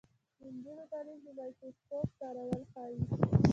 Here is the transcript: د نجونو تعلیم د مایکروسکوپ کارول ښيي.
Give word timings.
د 0.39 0.41
نجونو 0.55 0.83
تعلیم 0.93 1.19
د 1.25 1.27
مایکروسکوپ 1.37 2.07
کارول 2.19 2.61
ښيي. 2.71 2.97